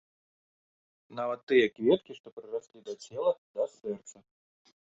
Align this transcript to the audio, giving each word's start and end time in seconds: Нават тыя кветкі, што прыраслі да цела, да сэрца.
Нават 1.19 1.39
тыя 1.51 1.65
кветкі, 1.75 2.11
што 2.21 2.27
прыраслі 2.39 2.79
да 2.89 2.93
цела, 3.07 3.31
да 3.61 3.73
сэрца. 3.77 4.17